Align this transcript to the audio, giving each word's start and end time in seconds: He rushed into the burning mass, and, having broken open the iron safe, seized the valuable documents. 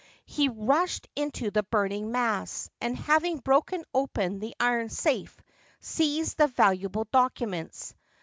He 0.25 0.49
rushed 0.49 1.07
into 1.15 1.51
the 1.51 1.61
burning 1.61 2.11
mass, 2.11 2.71
and, 2.81 2.97
having 2.97 3.37
broken 3.37 3.83
open 3.93 4.39
the 4.39 4.55
iron 4.59 4.89
safe, 4.89 5.39
seized 5.79 6.37
the 6.39 6.47
valuable 6.47 7.07
documents. 7.13 7.93